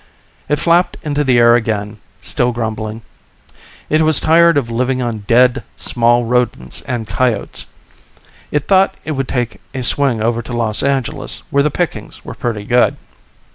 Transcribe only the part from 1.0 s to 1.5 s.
into the